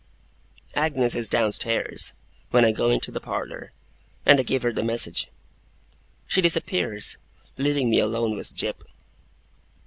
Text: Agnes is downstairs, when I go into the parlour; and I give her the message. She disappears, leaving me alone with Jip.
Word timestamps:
Agnes 0.73 1.13
is 1.13 1.29
downstairs, 1.29 2.13
when 2.49 2.65
I 2.65 2.71
go 2.71 2.89
into 2.89 3.11
the 3.11 3.19
parlour; 3.19 3.71
and 4.25 4.39
I 4.39 4.41
give 4.41 4.63
her 4.63 4.73
the 4.73 4.81
message. 4.81 5.27
She 6.25 6.41
disappears, 6.41 7.17
leaving 7.59 7.87
me 7.91 7.99
alone 7.99 8.35
with 8.35 8.51
Jip. 8.55 8.83